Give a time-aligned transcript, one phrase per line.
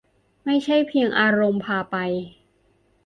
[0.45, 1.95] ไม่ใช่เพียงอารมณ์พาไป